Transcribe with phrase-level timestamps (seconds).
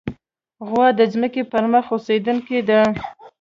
[0.67, 2.79] غوا د ځمکې پر مخ اوسېدونکې ده.